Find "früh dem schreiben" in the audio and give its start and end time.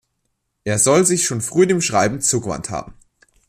1.41-2.21